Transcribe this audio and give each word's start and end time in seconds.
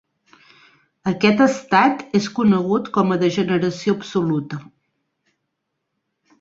Aquest 1.11 1.43
estat 1.45 2.01
és 2.21 2.31
conegut 2.41 2.91
com 2.97 3.15
a 3.15 3.19
degeneració 3.27 3.97
absoluta. 4.01 4.63